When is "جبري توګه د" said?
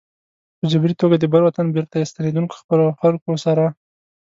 0.71-1.25